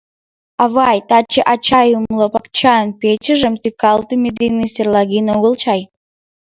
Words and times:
—Авай, 0.63 0.99
таче 1.09 1.41
ачай 1.53 1.89
умлапакчан 1.99 2.85
печыжым 2.99 3.53
тӱкалтыме 3.61 4.29
дене 4.41 4.65
серлаген 4.73 5.27
огыл 5.35 5.53
чай. 5.61 5.81